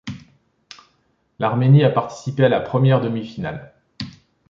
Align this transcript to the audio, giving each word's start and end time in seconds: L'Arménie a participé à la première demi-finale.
L'Arménie 1.37 1.83
a 1.83 1.91
participé 1.91 2.45
à 2.45 2.49
la 2.49 2.59
première 2.59 3.01
demi-finale. 3.01 3.71